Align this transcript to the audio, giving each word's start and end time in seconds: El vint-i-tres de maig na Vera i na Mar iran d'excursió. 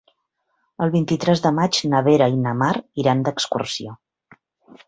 El 0.85 0.93
vint-i-tres 0.95 1.43
de 1.43 1.51
maig 1.59 1.79
na 1.93 2.01
Vera 2.09 2.31
i 2.39 2.39
na 2.47 2.57
Mar 2.65 2.73
iran 3.05 3.23
d'excursió. 3.29 3.95